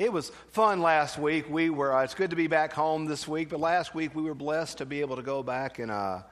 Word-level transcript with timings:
It 0.00 0.10
was 0.10 0.30
fun 0.48 0.80
last 0.80 1.18
week. 1.18 1.50
We 1.50 1.68
were, 1.68 1.94
uh, 1.94 2.04
it's 2.04 2.14
good 2.14 2.30
to 2.30 2.36
be 2.36 2.46
back 2.46 2.72
home 2.72 3.04
this 3.04 3.28
week, 3.28 3.50
but 3.50 3.60
last 3.60 3.94
week 3.94 4.14
we 4.14 4.22
were 4.22 4.34
blessed 4.34 4.78
to 4.78 4.86
be 4.86 5.02
able 5.02 5.16
to 5.16 5.22
go 5.22 5.42
back 5.42 5.78
and, 5.78 5.90
uh, 5.90 6.22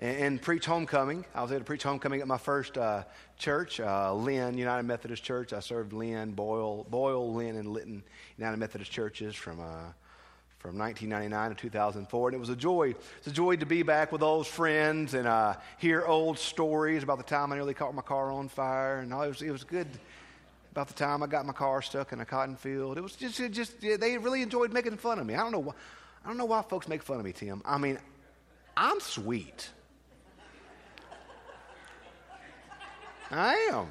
and, 0.00 0.16
and 0.16 0.42
preach 0.42 0.66
homecoming. 0.66 1.24
I 1.32 1.42
was 1.42 1.52
able 1.52 1.60
to 1.60 1.64
preach 1.64 1.84
homecoming 1.84 2.20
at 2.20 2.26
my 2.26 2.36
first 2.36 2.76
uh, 2.76 3.04
church, 3.38 3.78
uh, 3.78 4.12
Lynn 4.12 4.58
United 4.58 4.82
Methodist 4.82 5.22
Church. 5.22 5.52
I 5.52 5.60
served 5.60 5.92
Lynn, 5.92 6.32
Boyle, 6.32 6.84
Boyle, 6.90 7.32
Lynn, 7.32 7.54
and 7.54 7.68
Lytton 7.68 8.02
United 8.38 8.56
Methodist 8.56 8.90
churches 8.90 9.36
from 9.36 9.60
uh, 9.60 9.92
from 10.58 10.76
1999 10.76 11.50
to 11.50 11.62
2004. 11.62 12.28
And 12.28 12.34
it 12.34 12.40
was 12.40 12.48
a 12.48 12.56
joy. 12.56 12.92
It's 13.18 13.28
a 13.28 13.32
joy 13.32 13.54
to 13.54 13.66
be 13.66 13.84
back 13.84 14.10
with 14.10 14.22
old 14.24 14.48
friends 14.48 15.14
and 15.14 15.28
uh, 15.28 15.54
hear 15.78 16.04
old 16.04 16.40
stories 16.40 17.04
about 17.04 17.18
the 17.18 17.24
time 17.24 17.52
I 17.52 17.54
nearly 17.54 17.74
caught 17.74 17.94
my 17.94 18.02
car 18.02 18.32
on 18.32 18.48
fire. 18.48 18.98
And 18.98 19.14
all, 19.14 19.22
it, 19.22 19.28
was, 19.28 19.42
it 19.42 19.50
was 19.52 19.62
good 19.62 19.86
about 20.72 20.88
the 20.88 20.94
time 20.94 21.22
I 21.22 21.26
got 21.26 21.44
my 21.44 21.52
car 21.52 21.82
stuck 21.82 22.12
in 22.12 22.20
a 22.20 22.24
cotton 22.24 22.56
field. 22.56 22.96
It 22.96 23.02
was 23.02 23.14
just, 23.14 23.38
it 23.38 23.52
just 23.52 23.78
they 23.80 24.16
really 24.16 24.40
enjoyed 24.40 24.72
making 24.72 24.96
fun 24.96 25.18
of 25.18 25.26
me. 25.26 25.34
I 25.34 25.38
don't 25.38 25.52
know 25.52 25.58
why, 25.58 25.74
I 26.24 26.28
don't 26.28 26.38
know 26.38 26.46
why 26.46 26.62
folks 26.62 26.88
make 26.88 27.02
fun 27.02 27.18
of 27.18 27.24
me, 27.26 27.32
Tim. 27.32 27.60
I 27.64 27.76
mean, 27.76 27.98
I'm 28.74 28.98
sweet. 29.00 29.68
I 33.30 33.54
am. 33.70 33.86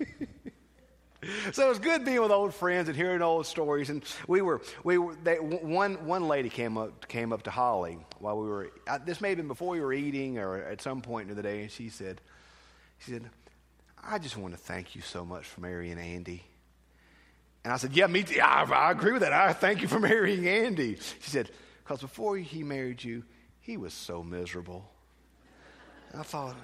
so 1.52 1.66
it 1.66 1.68
was 1.68 1.78
good 1.78 2.04
being 2.04 2.20
with 2.20 2.30
old 2.30 2.54
friends 2.54 2.88
and 2.88 2.96
hearing 2.96 3.22
old 3.22 3.46
stories. 3.46 3.88
And 3.88 4.04
we 4.28 4.42
were, 4.42 4.60
we 4.84 4.98
were 4.98 5.14
they, 5.14 5.36
one, 5.36 6.06
one 6.06 6.28
lady 6.28 6.50
came 6.50 6.76
up, 6.76 7.08
came 7.08 7.32
up 7.32 7.42
to 7.44 7.50
Holly 7.50 7.98
while 8.18 8.38
we 8.38 8.48
were, 8.48 8.70
this 9.06 9.22
may 9.22 9.30
have 9.30 9.38
been 9.38 9.48
before 9.48 9.70
we 9.70 9.80
were 9.80 9.94
eating 9.94 10.36
or 10.38 10.62
at 10.62 10.82
some 10.82 11.00
point 11.00 11.30
in 11.30 11.36
the 11.36 11.42
day, 11.42 11.62
and 11.62 11.70
she 11.70 11.88
said, 11.88 12.20
she 12.98 13.12
said, 13.12 13.24
I 14.04 14.18
just 14.18 14.36
want 14.36 14.54
to 14.54 14.60
thank 14.60 14.94
you 14.94 15.00
so 15.02 15.24
much 15.24 15.46
for 15.46 15.60
marrying 15.60 15.98
Andy. 15.98 16.42
And 17.64 17.72
I 17.72 17.76
said, 17.76 17.92
Yeah, 17.92 18.06
me 18.06 18.22
too. 18.22 18.40
I, 18.40 18.64
I 18.64 18.90
agree 18.90 19.12
with 19.12 19.22
that. 19.22 19.32
I 19.32 19.52
thank 19.52 19.82
you 19.82 19.88
for 19.88 20.00
marrying 20.00 20.46
Andy. 20.48 20.96
She 20.96 21.30
said, 21.30 21.50
Because 21.84 22.00
before 22.00 22.36
he 22.36 22.62
married 22.62 23.02
you, 23.02 23.22
he 23.60 23.76
was 23.76 23.94
so 23.94 24.22
miserable. 24.22 24.90
And 26.10 26.20
I 26.20 26.24
thought, 26.24 26.56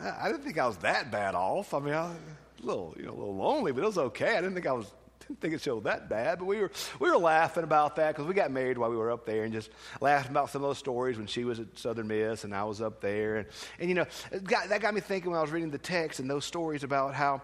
I, 0.00 0.26
I 0.26 0.30
didn't 0.30 0.44
think 0.44 0.58
I 0.58 0.66
was 0.66 0.76
that 0.78 1.10
bad 1.10 1.34
off. 1.34 1.74
I 1.74 1.80
mean, 1.80 1.94
a 1.94 2.16
little, 2.62 2.94
you 2.96 3.04
know, 3.04 3.12
a 3.12 3.18
little 3.18 3.36
lonely, 3.36 3.72
but 3.72 3.82
it 3.82 3.86
was 3.86 3.98
okay. 3.98 4.36
I 4.36 4.40
didn't 4.40 4.54
think 4.54 4.66
I 4.66 4.72
was 4.72 4.90
didn't 5.30 5.40
think 5.40 5.54
it 5.54 5.60
showed 5.60 5.84
that 5.84 6.08
bad, 6.08 6.40
but 6.40 6.46
we 6.46 6.58
were 6.58 6.72
we 6.98 7.08
were 7.08 7.16
laughing 7.16 7.62
about 7.62 7.96
that 7.96 8.08
because 8.08 8.26
we 8.26 8.34
got 8.34 8.50
married 8.50 8.76
while 8.76 8.90
we 8.90 8.96
were 8.96 9.12
up 9.12 9.24
there, 9.24 9.44
and 9.44 9.52
just 9.52 9.70
laughing 10.00 10.32
about 10.32 10.50
some 10.50 10.62
of 10.62 10.68
those 10.68 10.78
stories 10.78 11.16
when 11.16 11.28
she 11.28 11.44
was 11.44 11.60
at 11.60 11.66
Southern 11.78 12.08
Miss 12.08 12.42
and 12.42 12.52
I 12.52 12.64
was 12.64 12.80
up 12.80 13.00
there, 13.00 13.36
and 13.36 13.46
and 13.78 13.88
you 13.88 13.94
know 13.94 14.06
got, 14.42 14.68
that 14.70 14.80
got 14.80 14.92
me 14.92 15.00
thinking 15.00 15.30
when 15.30 15.38
I 15.38 15.42
was 15.42 15.52
reading 15.52 15.70
the 15.70 15.78
text 15.78 16.18
and 16.18 16.28
those 16.28 16.44
stories 16.44 16.82
about 16.82 17.14
how 17.14 17.42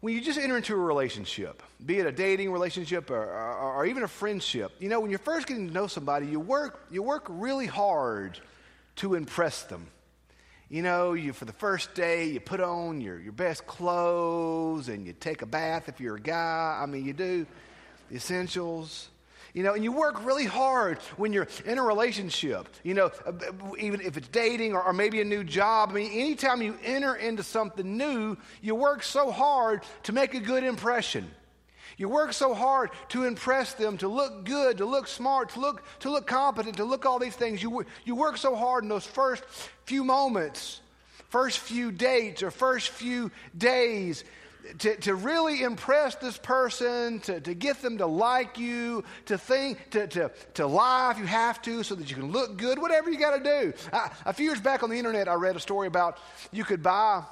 when 0.00 0.14
you 0.14 0.20
just 0.20 0.38
enter 0.38 0.56
into 0.56 0.72
a 0.74 0.78
relationship, 0.78 1.64
be 1.84 1.98
it 1.98 2.06
a 2.06 2.12
dating 2.12 2.52
relationship 2.52 3.10
or, 3.10 3.16
or, 3.16 3.74
or, 3.74 3.86
even 3.86 4.04
a 4.04 4.08
friendship, 4.08 4.70
you 4.78 4.88
know, 4.88 5.00
when 5.00 5.10
you're 5.10 5.18
first 5.18 5.48
getting 5.48 5.66
to 5.66 5.74
know 5.74 5.88
somebody, 5.88 6.28
you 6.28 6.38
work, 6.38 6.86
you 6.88 7.02
work 7.02 7.26
really 7.28 7.66
hard 7.66 8.38
to 8.94 9.16
impress 9.16 9.64
them. 9.64 9.88
You 10.70 10.82
know, 10.82 11.14
you 11.14 11.32
for 11.32 11.46
the 11.46 11.52
first 11.52 11.94
day, 11.94 12.26
you 12.26 12.40
put 12.40 12.60
on 12.60 13.00
your, 13.00 13.18
your 13.18 13.32
best 13.32 13.66
clothes 13.66 14.88
and 14.88 15.06
you 15.06 15.14
take 15.14 15.40
a 15.40 15.46
bath 15.46 15.88
if 15.88 15.98
you're 15.98 16.16
a 16.16 16.20
guy. 16.20 16.78
I 16.82 16.84
mean, 16.84 17.06
you 17.06 17.14
do 17.14 17.46
the 18.10 18.16
essentials. 18.16 19.08
You 19.54 19.62
know, 19.62 19.72
and 19.72 19.82
you 19.82 19.92
work 19.92 20.22
really 20.26 20.44
hard 20.44 20.98
when 21.16 21.32
you're 21.32 21.48
in 21.64 21.78
a 21.78 21.82
relationship. 21.82 22.68
You 22.82 22.92
know, 22.92 23.10
uh, 23.24 23.32
even 23.80 24.02
if 24.02 24.18
it's 24.18 24.28
dating 24.28 24.74
or, 24.74 24.82
or 24.82 24.92
maybe 24.92 25.22
a 25.22 25.24
new 25.24 25.42
job. 25.42 25.88
I 25.90 25.94
mean, 25.94 26.12
anytime 26.12 26.60
you 26.60 26.76
enter 26.84 27.14
into 27.14 27.42
something 27.42 27.96
new, 27.96 28.36
you 28.60 28.74
work 28.74 29.02
so 29.02 29.30
hard 29.30 29.82
to 30.02 30.12
make 30.12 30.34
a 30.34 30.40
good 30.40 30.64
impression. 30.64 31.30
You 31.98 32.08
work 32.08 32.32
so 32.32 32.54
hard 32.54 32.90
to 33.08 33.24
impress 33.24 33.74
them, 33.74 33.98
to 33.98 34.08
look 34.08 34.44
good, 34.44 34.78
to 34.78 34.86
look 34.86 35.08
smart, 35.08 35.50
to 35.50 35.60
look, 35.60 35.82
to 36.00 36.10
look 36.10 36.28
competent, 36.28 36.76
to 36.76 36.84
look 36.84 37.04
all 37.04 37.18
these 37.18 37.34
things. 37.34 37.60
You, 37.60 37.84
you 38.04 38.14
work 38.14 38.36
so 38.36 38.54
hard 38.54 38.84
in 38.84 38.88
those 38.88 39.04
first 39.04 39.44
few 39.84 40.04
moments, 40.04 40.80
first 41.28 41.58
few 41.58 41.90
dates, 41.90 42.44
or 42.44 42.52
first 42.52 42.90
few 42.90 43.32
days 43.56 44.22
to, 44.78 44.94
to 44.96 45.14
really 45.16 45.62
impress 45.62 46.14
this 46.14 46.38
person, 46.38 47.18
to, 47.20 47.40
to 47.40 47.52
get 47.52 47.82
them 47.82 47.98
to 47.98 48.06
like 48.06 48.58
you, 48.58 49.02
to 49.26 49.36
think, 49.36 49.90
to, 49.90 50.06
to, 50.06 50.30
to 50.54 50.66
lie 50.68 51.10
if 51.10 51.18
you 51.18 51.26
have 51.26 51.60
to 51.62 51.82
so 51.82 51.96
that 51.96 52.08
you 52.08 52.14
can 52.14 52.30
look 52.30 52.58
good, 52.58 52.78
whatever 52.78 53.10
you 53.10 53.18
got 53.18 53.42
to 53.42 53.42
do. 53.42 53.72
I, 53.92 54.10
a 54.24 54.32
few 54.32 54.46
years 54.46 54.60
back 54.60 54.84
on 54.84 54.90
the 54.90 54.98
internet, 54.98 55.26
I 55.26 55.34
read 55.34 55.56
a 55.56 55.60
story 55.60 55.88
about 55.88 56.18
you 56.52 56.62
could 56.62 56.82
buy 56.82 57.24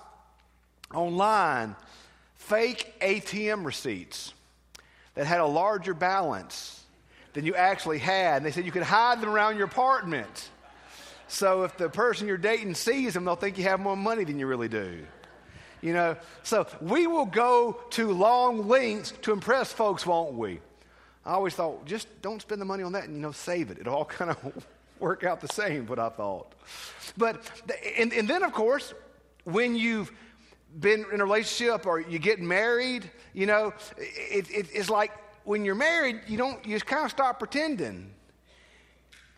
online 0.93 1.77
fake 2.34 2.94
ATM 3.00 3.65
receipts 3.65 4.33
that 5.16 5.27
had 5.27 5.41
a 5.41 5.47
larger 5.47 5.94
balance 5.94 6.81
than 7.32 7.44
you 7.44 7.54
actually 7.54 7.99
had. 7.99 8.37
And 8.38 8.47
they 8.47 8.53
said 8.53 8.65
you 8.65 8.72
could 8.72 8.82
hide 8.82 9.21
them 9.21 9.31
around 9.31 9.56
your 9.56 9.66
apartment. 9.66 10.50
So 11.28 11.65
if 11.65 11.77
the 11.77 11.88
person 11.88 12.28
you're 12.28 12.37
dating 12.37 12.75
sees 12.75 13.15
them, 13.15 13.25
they'll 13.25 13.34
think 13.34 13.59
you 13.59 13.65
have 13.65 13.81
more 13.81 13.97
money 13.97 14.25
than 14.25 14.38
you 14.38 14.47
really 14.47 14.69
do. 14.69 15.04
You 15.82 15.93
know, 15.93 16.16
so 16.43 16.66
we 16.81 17.06
will 17.06 17.27
go 17.27 17.81
to 17.91 18.12
long 18.12 18.69
lengths 18.69 19.12
to 19.22 19.32
impress 19.32 19.72
folks, 19.72 20.06
won't 20.06 20.34
we? 20.34 20.60
I 21.25 21.33
always 21.33 21.54
thought, 21.54 21.84
just 21.87 22.06
don't 22.22 22.41
spend 22.41 22.60
the 22.60 22.65
money 22.65 22.83
on 22.83 22.93
that 22.93 23.04
and, 23.04 23.16
you 23.16 23.21
know, 23.21 23.33
save 23.33 23.71
it. 23.71 23.78
It'll 23.78 23.94
all 23.94 24.04
kind 24.04 24.31
of 24.31 24.66
work 25.00 25.25
out 25.25 25.41
the 25.41 25.48
same, 25.48 25.87
what 25.87 25.98
I 25.98 26.09
thought. 26.09 26.53
But, 27.16 27.43
and, 27.98 28.12
and 28.12 28.28
then, 28.28 28.43
of 28.43 28.53
course, 28.53 28.94
when 29.44 29.77
you've 29.77 30.12
been 30.81 31.06
in 31.12 31.20
a 31.20 31.25
relationship 31.25 31.87
or 31.87 32.00
you 32.00 32.19
get 32.19 32.41
married, 32.41 33.10
you 33.32 33.47
know, 33.47 33.72
it, 33.97 34.50
it, 34.50 34.66
it's 34.72 34.91
like 34.91 35.12
when 35.44 35.64
you're 35.64 35.75
married, 35.75 36.20
you 36.26 36.37
don't, 36.37 36.64
you 36.66 36.75
just 36.75 36.87
kind 36.87 37.04
of 37.04 37.10
stop 37.10 37.38
pretending. 37.38 38.10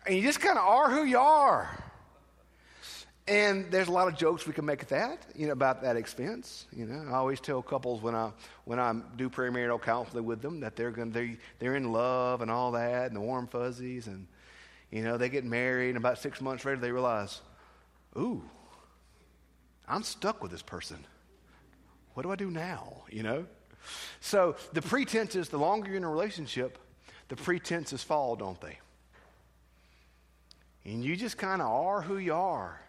And 0.05 0.15
you 0.15 0.21
just 0.21 0.39
kind 0.39 0.57
of 0.57 0.65
are 0.65 0.89
who 0.89 1.03
you 1.03 1.19
are. 1.19 1.83
And 3.27 3.69
there's 3.69 3.89
a 3.89 3.91
lot 3.91 4.07
of 4.07 4.17
jokes 4.17 4.47
we 4.47 4.53
can 4.53 4.65
make 4.65 4.81
at 4.81 4.89
that, 4.89 5.23
you 5.35 5.45
know, 5.45 5.53
about 5.53 5.83
that 5.83 5.95
expense. 5.95 6.65
You 6.75 6.87
know, 6.87 7.11
I 7.11 7.15
always 7.15 7.39
tell 7.39 7.61
couples 7.61 8.01
when 8.01 8.15
I 8.15 8.31
when 8.65 8.79
I 8.79 8.95
do 9.17 9.29
premarital 9.29 9.83
counseling 9.83 10.25
with 10.25 10.41
them 10.41 10.61
that 10.61 10.75
they're 10.75 10.89
going 10.89 11.11
they 11.11 11.37
they're 11.59 11.75
in 11.75 11.91
love 11.91 12.41
and 12.41 12.49
all 12.49 12.71
that 12.71 13.05
and 13.05 13.15
the 13.15 13.21
warm 13.21 13.45
fuzzies 13.45 14.07
and 14.07 14.25
you 14.89 15.03
know 15.03 15.15
they 15.15 15.29
get 15.29 15.45
married 15.45 15.89
and 15.89 15.97
about 15.97 16.17
six 16.17 16.41
months 16.41 16.65
later 16.65 16.77
they 16.77 16.91
realize, 16.91 17.41
ooh, 18.17 18.41
I'm 19.87 20.01
stuck 20.01 20.41
with 20.41 20.49
this 20.49 20.63
person 20.63 20.97
what 22.13 22.23
do 22.23 22.31
I 22.31 22.35
do 22.35 22.51
now? 22.51 23.03
You 23.09 23.23
know? 23.23 23.45
So 24.19 24.55
the 24.73 24.81
pretenses, 24.81 25.49
the 25.49 25.57
longer 25.57 25.87
you're 25.87 25.97
in 25.97 26.03
a 26.03 26.09
relationship, 26.09 26.77
the 27.29 27.35
pretenses 27.35 28.03
fall, 28.03 28.35
don't 28.35 28.59
they? 28.61 28.79
And 30.85 31.03
you 31.03 31.15
just 31.15 31.37
kind 31.37 31.61
of 31.61 31.67
are 31.67 32.01
who 32.01 32.17
you 32.17 32.33
are. 32.33 32.81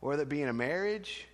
Whether 0.00 0.22
it 0.22 0.28
be 0.28 0.42
in 0.42 0.48
a 0.48 0.52
marriage, 0.52 1.26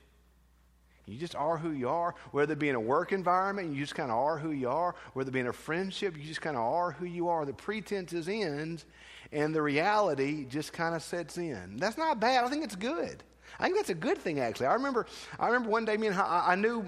you 1.07 1.19
just 1.19 1.35
are 1.35 1.59
who 1.59 1.71
you 1.71 1.89
are. 1.89 2.15
Whether 2.33 2.55
it 2.55 2.59
be 2.59 2.71
in 2.71 2.75
a 2.75 2.81
work 2.81 3.13
environment, 3.13 3.75
you 3.75 3.81
just 3.81 3.95
kind 3.95 4.11
of 4.11 4.17
are 4.17 4.39
who 4.39 4.51
you 4.51 4.71
are. 4.71 4.95
Whether 5.13 5.29
it 5.29 5.33
be 5.33 5.41
in 5.41 5.47
a 5.47 5.53
friendship, 5.53 6.17
you 6.17 6.25
just 6.25 6.41
kind 6.41 6.57
of 6.57 6.63
are 6.63 6.93
who 6.93 7.05
you 7.05 7.29
are. 7.29 7.45
The 7.45 7.53
pretenses 7.53 8.29
ends, 8.29 8.87
and 9.31 9.55
the 9.55 9.61
reality 9.61 10.47
just 10.47 10.73
kind 10.73 10.95
of 10.95 11.03
sets 11.03 11.37
in. 11.37 11.77
That's 11.77 11.99
not 11.99 12.21
bad. 12.21 12.45
I 12.45 12.49
think 12.49 12.65
it's 12.65 12.77
good. 12.77 13.23
I 13.59 13.65
think 13.65 13.77
that's 13.77 13.91
a 13.91 13.95
good 13.95 14.19
thing, 14.19 14.41
actually. 14.41 14.67
I 14.67 14.75
remember, 14.75 15.07
I 15.39 15.47
remember 15.47 15.71
one 15.71 15.85
day 15.85 15.97
me 15.97 16.09
and 16.09 16.17
I, 16.17 16.45
I 16.49 16.55
knew 16.55 16.85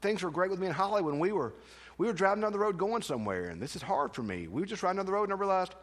things 0.00 0.22
were 0.22 0.30
great 0.30 0.50
with 0.50 0.60
me 0.60 0.66
and 0.66 0.74
Holly 0.74 1.02
when 1.02 1.18
we 1.18 1.32
were, 1.32 1.54
we 1.98 2.06
were 2.06 2.12
driving 2.12 2.42
down 2.42 2.52
the 2.52 2.58
road 2.58 2.78
going 2.78 3.02
somewhere, 3.02 3.46
and 3.46 3.60
this 3.60 3.76
is 3.76 3.82
hard 3.82 4.14
for 4.14 4.22
me. 4.22 4.48
We 4.48 4.60
were 4.60 4.66
just 4.66 4.82
riding 4.82 4.96
down 4.96 5.06
the 5.06 5.12
road, 5.12 5.24
and 5.24 5.32
I 5.32 5.36
realized 5.36 5.74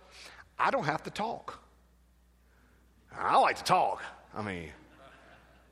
I 0.60 0.72
don't 0.72 0.86
have 0.86 1.04
to 1.04 1.10
talk. 1.10 1.60
I 3.18 3.38
like 3.40 3.58
to 3.58 3.64
talk. 3.64 4.02
I 4.36 4.42
mean, 4.42 4.70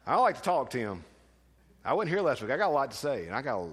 I 0.05 0.17
like 0.17 0.35
to 0.35 0.41
talk, 0.41 0.71
Tim. 0.71 1.03
I 1.85 1.93
wasn't 1.93 2.11
here 2.11 2.21
last 2.21 2.41
week. 2.41 2.51
I 2.51 2.57
got 2.57 2.69
a 2.69 2.73
lot 2.73 2.91
to 2.91 2.97
say, 2.97 3.25
and 3.25 3.35
I 3.35 3.41
got. 3.41 3.59
A... 3.59 3.69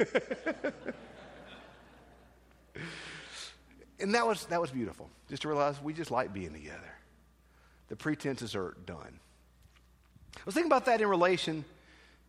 and 4.00 4.14
that 4.14 4.26
was 4.26 4.46
that 4.46 4.60
was 4.60 4.70
beautiful. 4.70 5.08
Just 5.28 5.42
to 5.42 5.48
realize 5.48 5.80
we 5.80 5.92
just 5.92 6.10
like 6.10 6.32
being 6.32 6.52
together 6.52 6.92
the 7.90 7.96
pretenses 7.96 8.54
are 8.54 8.76
done. 8.86 9.20
I 10.36 10.40
was 10.46 10.54
thinking 10.54 10.70
about 10.70 10.86
that 10.86 11.02
in 11.02 11.08
relation 11.08 11.64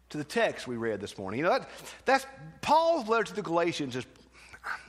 to 0.09 0.17
the 0.17 0.23
text 0.23 0.67
we 0.67 0.75
read 0.75 0.99
this 0.99 1.17
morning. 1.17 1.37
You 1.37 1.45
know, 1.45 1.51
that, 1.51 1.69
that's 2.03 2.25
Paul's 2.59 3.07
letter 3.07 3.25
to 3.25 3.33
the 3.35 3.43
Galatians 3.43 3.95
is 3.95 4.05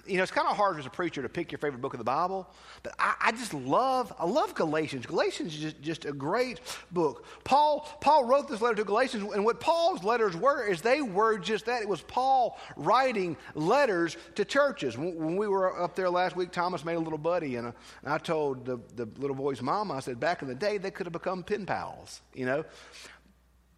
you 0.07 0.17
know, 0.17 0.23
it's 0.23 0.33
kind 0.33 0.49
of 0.49 0.57
hard 0.57 0.79
as 0.79 0.87
a 0.87 0.91
preacher 0.91 1.23
to 1.23 1.29
pick 1.29 1.53
your 1.53 1.59
favorite 1.59 1.81
book 1.81 1.95
of 1.95 1.99
the 1.99 2.05
Bible, 2.05 2.47
but 2.83 2.95
I, 2.99 3.15
I 3.21 3.33
just 3.33 3.55
love, 3.55 4.13
I 4.19 4.27
love 4.27 4.55
Galatians. 4.55 5.07
Galatians 5.07 5.55
is 5.55 5.61
just, 5.61 5.83
just, 5.83 6.05
a 6.05 6.13
great 6.13 6.61
book. 6.91 7.25
Paul, 7.45 7.89
Paul 8.01 8.25
wrote 8.25 8.49
this 8.49 8.61
letter 8.61 8.75
to 8.77 8.85
Galatians, 8.85 9.33
and 9.33 9.45
what 9.45 9.61
Paul's 9.61 10.03
letters 10.03 10.37
were 10.37 10.67
is 10.67 10.83
they 10.83 11.01
were 11.01 11.39
just 11.39 11.67
that. 11.67 11.83
It 11.83 11.89
was 11.89 12.03
Paul 12.03 12.59
writing 12.77 13.37
letters 13.55 14.17
to 14.35 14.45
churches. 14.45 14.99
When, 14.99 15.17
when 15.17 15.37
we 15.37 15.49
were 15.49 15.81
up 15.81 15.95
there 15.95 16.11
last 16.11 16.37
week, 16.37 16.51
Thomas 16.51 16.85
made 16.85 16.97
a 16.97 17.01
little 17.01 17.19
buddy, 17.19 17.57
and, 17.57 17.69
uh, 17.69 17.73
and 18.03 18.13
I 18.13 18.19
told 18.19 18.67
the, 18.67 18.81
the 18.97 19.09
little 19.19 19.37
boy's 19.37 19.63
mama, 19.63 19.95
I 19.95 20.01
said, 20.01 20.19
back 20.19 20.43
in 20.43 20.49
the 20.49 20.55
day, 20.55 20.79
they 20.79 20.91
could 20.91 21.07
have 21.07 21.13
become 21.13 21.43
pen 21.45 21.65
pals, 21.65 22.21
you 22.35 22.45
know. 22.45 22.65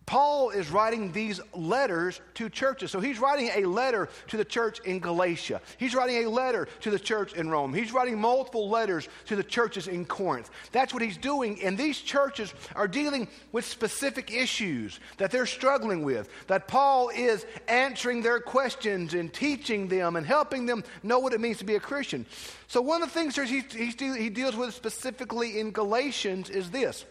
Paul 0.07 0.51
is 0.51 0.71
writing 0.71 1.13
these 1.13 1.41
letters 1.55 2.21
to 2.35 2.51
churches. 2.51 2.91
So 2.91 3.01
he's 3.01 3.19
writing 3.19 3.51
a 3.55 3.67
letter 3.67 4.09
to 4.29 4.37
the 4.37 4.45
church 4.45 4.81
in 4.81 4.99
Galatia. 4.99 5.63
He's 5.79 5.95
writing 5.95 6.27
a 6.27 6.31
letter 6.31 6.69
to 6.81 6.91
the 6.91 6.99
church 6.99 7.33
in 7.33 7.49
Rome. 7.49 7.73
He's 7.73 7.93
writing 7.93 8.21
multiple 8.21 8.69
letters 8.69 9.09
to 9.27 9.37
the 9.37 9.43
churches 9.43 9.89
in 9.89 10.05
Corinth. 10.05 10.51
That's 10.73 10.93
what 10.93 11.03
he's 11.03 11.17
doing. 11.17 11.63
And 11.63 11.79
these 11.79 11.99
churches 11.99 12.53
are 12.75 12.87
dealing 12.87 13.29
with 13.53 13.65
specific 13.65 14.31
issues 14.31 15.01
that 15.17 15.31
they're 15.31 15.47
struggling 15.47 16.03
with, 16.03 16.29
that 16.49 16.69
Paul 16.69 17.09
is 17.09 17.47
answering 17.67 18.23
their 18.23 18.41
questions 18.41 19.15
and 19.15 19.33
teaching 19.33 19.89
them 19.89 20.17
and 20.17 20.27
helping 20.27 20.67
them 20.67 20.85
know 21.03 21.19
what 21.19 21.33
it 21.33 21.41
means 21.41 21.59
to 21.59 21.65
be 21.65 21.77
a 21.77 21.81
Christian. 21.81 22.27
So 22.69 22.83
one 22.83 23.03
of 23.03 23.13
the 23.13 23.19
things 23.19 23.37
he, 23.37 23.63
he 23.97 24.29
deals 24.29 24.55
with 24.55 24.75
specifically 24.75 25.61
in 25.61 25.71
Galatians 25.71 26.51
is 26.51 26.71
this 26.71 27.07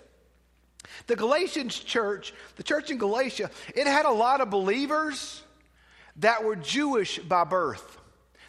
the 1.08 1.16
Galatians 1.16 1.80
church, 1.80 2.34
the 2.56 2.64
church 2.64 2.92
in 2.92 2.98
Galatia, 2.98 3.50
it 3.76 3.88
had 3.88 4.06
a 4.06 4.12
lot 4.12 4.42
of 4.42 4.50
believers 4.50 5.42
that 6.18 6.44
were 6.44 6.56
Jewish 6.56 7.20
by 7.20 7.44
birth, 7.44 7.98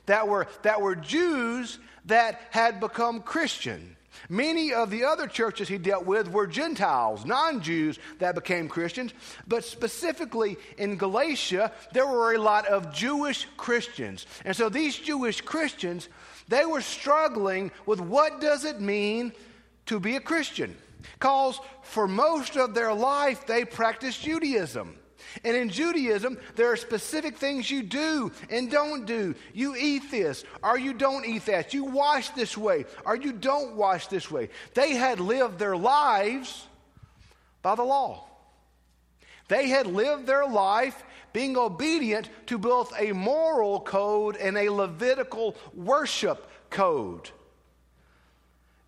that 0.07 0.29
were, 0.29 0.47
that 0.63 0.81
were 0.81 0.95
Jews 0.95 1.79
that 2.07 2.41
had 2.51 2.81
become 2.81 3.23
Christian. 3.23 3.97
Many 4.29 4.73
of 4.73 4.91
the 4.91 5.05
other 5.05 5.27
churches 5.27 5.69
he 5.69 5.79
dealt 5.79 6.07
with 6.07 6.31
were 6.31 6.47
Gentiles, 6.47 7.25
non 7.25 7.61
Jews 7.61 7.99
that 8.19 8.35
became 8.35 8.69
Christians. 8.69 9.13
But 9.47 9.65
specifically 9.65 10.57
in 10.79 10.97
Galatia, 10.97 11.73
there 11.93 12.07
were 12.07 12.35
a 12.35 12.39
lot 12.39 12.67
of 12.67 12.93
Jewish 12.93 13.47
Christians. 13.57 14.27
And 14.45 14.57
so 14.57 14.69
these 14.69 14.97
Jewish 14.97 15.41
Christians, 15.41 16.09
they 16.49 16.65
were 16.65 16.81
struggling 16.81 17.71
with 17.87 18.01
what 18.01 18.41
does 18.41 18.65
it 18.65 18.81
mean 18.81 19.33
to 19.87 19.99
be 19.99 20.17
a 20.17 20.21
Christian? 20.21 20.77
Because 21.13 21.61
for 21.83 22.09
most 22.09 22.57
of 22.57 22.75
their 22.75 22.93
life, 22.93 23.47
they 23.47 23.65
practiced 23.65 24.23
Judaism. 24.23 24.97
And 25.43 25.57
in 25.57 25.69
Judaism, 25.69 26.39
there 26.55 26.71
are 26.71 26.77
specific 26.77 27.37
things 27.37 27.71
you 27.71 27.83
do 27.83 28.31
and 28.51 28.71
don't 28.71 29.05
do. 29.05 29.35
You 29.53 29.75
eat 29.75 30.11
this, 30.11 30.45
or 30.63 30.79
you 30.79 30.93
don't 30.93 31.25
eat 31.25 31.47
that. 31.47 31.75
You 31.75 31.85
wash 31.85 32.29
this 32.31 32.57
way, 32.57 32.85
or 33.05 33.17
you 33.17 33.33
don't 33.33 33.75
wash 33.75 34.07
this 34.07 34.31
way. 34.31 34.51
They 34.75 34.95
had 34.95 35.21
lived 35.21 35.59
their 35.59 35.77
lives 35.77 36.67
by 37.63 37.75
the 37.75 37.83
law. 37.83 38.27
They 39.49 39.69
had 39.69 39.87
lived 39.87 40.27
their 40.27 40.47
life 40.47 41.03
being 41.33 41.57
obedient 41.57 42.31
to 42.47 42.57
both 42.57 42.93
a 42.99 43.13
moral 43.13 43.81
code 43.81 44.37
and 44.37 44.57
a 44.57 44.71
Levitical 44.71 45.57
worship 45.75 46.49
code. 46.71 47.31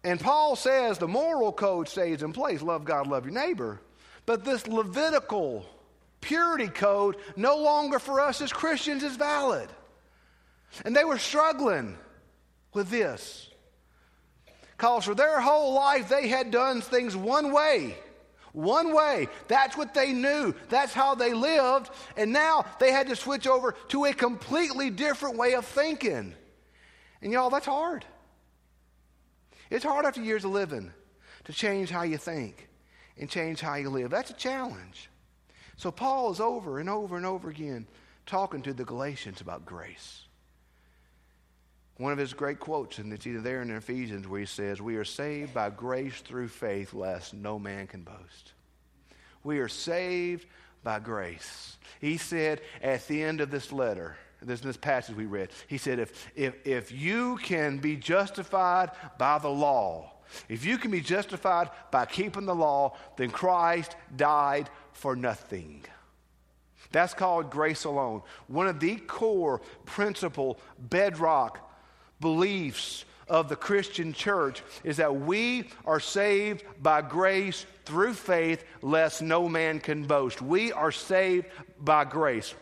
And 0.06 0.20
Paul 0.20 0.54
says 0.54 0.98
the 0.98 1.08
moral 1.08 1.52
code 1.52 1.88
stays 1.88 2.22
in 2.22 2.32
place 2.32 2.62
love 2.62 2.84
God, 2.84 3.08
love 3.08 3.24
your 3.24 3.34
neighbor. 3.34 3.80
But 4.24 4.44
this 4.44 4.64
Levitical 4.68 5.66
purity 6.20 6.68
code 6.68 7.16
no 7.34 7.56
longer 7.56 7.98
for 7.98 8.20
us 8.20 8.40
as 8.40 8.52
Christians 8.52 9.02
is 9.02 9.16
valid. 9.16 9.68
And 10.84 10.94
they 10.94 11.02
were 11.02 11.18
struggling 11.18 11.98
with 12.72 12.88
this. 12.88 13.50
Because 14.76 15.06
for 15.06 15.16
their 15.16 15.40
whole 15.40 15.74
life 15.74 16.08
they 16.08 16.28
had 16.28 16.52
done 16.52 16.82
things 16.82 17.16
one 17.16 17.52
way. 17.52 17.96
One 18.52 18.94
way. 18.94 19.26
That's 19.48 19.76
what 19.76 19.92
they 19.92 20.12
knew. 20.12 20.54
That's 20.68 20.92
how 20.94 21.16
they 21.16 21.34
lived. 21.34 21.90
And 22.16 22.32
now 22.32 22.64
they 22.78 22.92
had 22.92 23.08
to 23.08 23.16
switch 23.16 23.48
over 23.48 23.74
to 23.88 24.04
a 24.04 24.12
completely 24.12 24.88
different 24.88 25.36
way 25.36 25.54
of 25.54 25.66
thinking. 25.66 26.32
And 27.22 27.32
y'all, 27.32 27.50
that's 27.50 27.66
hard. 27.66 28.04
It's 29.70 29.84
hard 29.84 30.04
after 30.04 30.20
years 30.20 30.44
of 30.44 30.52
living 30.52 30.92
to 31.44 31.52
change 31.52 31.90
how 31.90 32.02
you 32.02 32.18
think 32.18 32.68
and 33.18 33.28
change 33.28 33.60
how 33.60 33.74
you 33.74 33.90
live. 33.90 34.10
That's 34.10 34.30
a 34.30 34.34
challenge. 34.34 35.10
So 35.76 35.90
Paul 35.90 36.32
is 36.32 36.40
over 36.40 36.78
and 36.78 36.88
over 36.88 37.16
and 37.16 37.26
over 37.26 37.48
again 37.48 37.86
talking 38.24 38.62
to 38.62 38.72
the 38.72 38.84
Galatians 38.84 39.40
about 39.40 39.64
grace. 39.64 40.22
One 41.98 42.12
of 42.12 42.18
his 42.18 42.34
great 42.34 42.60
quotes, 42.60 42.98
and 42.98 43.12
it's 43.12 43.26
either 43.26 43.40
there 43.40 43.62
in 43.62 43.70
Ephesians, 43.70 44.28
where 44.28 44.40
he 44.40 44.46
says, 44.46 44.82
We 44.82 44.96
are 44.96 45.04
saved 45.04 45.54
by 45.54 45.70
grace 45.70 46.20
through 46.20 46.48
faith, 46.48 46.92
lest 46.92 47.32
no 47.32 47.58
man 47.58 47.86
can 47.86 48.02
boast. 48.02 48.52
We 49.42 49.60
are 49.60 49.68
saved 49.68 50.46
by 50.82 50.98
grace. 51.00 51.78
He 52.00 52.18
said 52.18 52.60
at 52.82 53.06
the 53.08 53.22
end 53.22 53.40
of 53.40 53.50
this 53.50 53.72
letter, 53.72 54.16
this, 54.46 54.60
this 54.60 54.76
passage 54.76 55.16
we 55.16 55.26
read. 55.26 55.50
He 55.66 55.78
said, 55.78 55.98
if, 55.98 56.30
if, 56.34 56.54
if 56.66 56.92
you 56.92 57.36
can 57.38 57.78
be 57.78 57.96
justified 57.96 58.90
by 59.18 59.38
the 59.38 59.48
law, 59.48 60.12
if 60.48 60.64
you 60.64 60.78
can 60.78 60.90
be 60.90 61.00
justified 61.00 61.70
by 61.90 62.06
keeping 62.06 62.46
the 62.46 62.54
law, 62.54 62.96
then 63.16 63.30
Christ 63.30 63.96
died 64.16 64.70
for 64.92 65.16
nothing. 65.16 65.84
That's 66.92 67.14
called 67.14 67.50
grace 67.50 67.84
alone. 67.84 68.22
One 68.46 68.68
of 68.68 68.80
the 68.80 68.96
core 68.96 69.60
principle, 69.84 70.58
bedrock 70.78 71.60
beliefs 72.20 73.04
of 73.28 73.48
the 73.48 73.56
Christian 73.56 74.12
church 74.12 74.62
is 74.84 74.98
that 74.98 75.14
we 75.14 75.68
are 75.84 76.00
saved 76.00 76.64
by 76.80 77.02
grace 77.02 77.66
through 77.84 78.14
faith, 78.14 78.64
lest 78.82 79.20
no 79.20 79.48
man 79.48 79.80
can 79.80 80.04
boast. 80.04 80.40
We 80.40 80.72
are 80.72 80.92
saved 80.92 81.46
by 81.80 82.04
grace. 82.04 82.54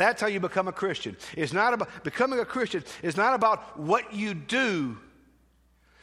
That's 0.00 0.22
how 0.22 0.28
you 0.28 0.40
become 0.40 0.66
a 0.66 0.72
Christian. 0.72 1.14
It's 1.36 1.52
not 1.52 1.74
about 1.74 2.04
becoming 2.04 2.38
a 2.38 2.44
Christian 2.46 2.82
is 3.02 3.18
not 3.18 3.34
about 3.34 3.78
what 3.78 4.14
you 4.14 4.32
do. 4.32 4.96